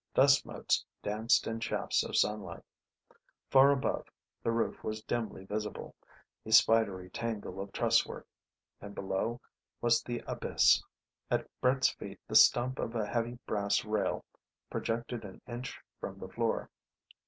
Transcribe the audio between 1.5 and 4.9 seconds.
shafts of sunlight. Far above, the roof